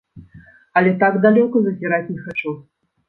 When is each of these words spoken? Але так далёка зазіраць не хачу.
Але 0.79 0.93
так 1.05 1.19
далёка 1.25 1.61
зазіраць 1.67 2.03
не 2.13 2.19
хачу. 2.25 2.55